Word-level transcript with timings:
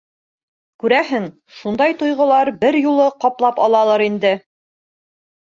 —Күрәһең, 0.83 1.27
шундай 1.57 1.93
тойғолар 1.99 2.51
бер 2.65 2.79
юлы 2.81 3.07
ҡаплап 3.27 3.63
алалыр 3.69 4.07
инде. 4.09 4.35